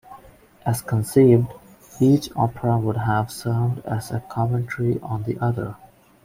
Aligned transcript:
As 0.65 0.81
conceived, 0.81 1.51
each 1.99 2.31
opera 2.35 2.79
would 2.79 2.97
have 2.97 3.31
served 3.31 3.85
as 3.85 4.09
a 4.09 4.19
commentary 4.21 4.99
on 5.01 5.21
the 5.25 5.37
other. 5.37 5.75